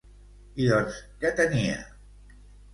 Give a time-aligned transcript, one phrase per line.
[0.65, 1.79] I doncs, què tenia?